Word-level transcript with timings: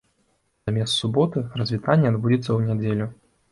Замест 0.69 0.95
суботы 1.01 1.45
развітанне 1.63 2.11
адбудзецца 2.15 2.47
ў 2.53 2.61
нядзелю. 2.73 3.11